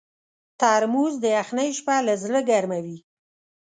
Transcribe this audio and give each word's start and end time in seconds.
ترموز 0.59 1.13
د 1.23 1.25
یخنۍ 1.37 1.69
شپه 1.77 1.95
له 2.07 2.13
زړه 2.23 2.39
ګرمووي. 2.49 2.97